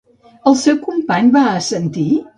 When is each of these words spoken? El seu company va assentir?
El 0.51 0.55
seu 0.61 0.79
company 0.87 1.29
va 1.37 1.45
assentir? 1.61 2.09